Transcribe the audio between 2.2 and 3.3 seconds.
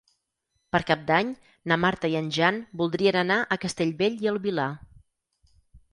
en Jan voldrien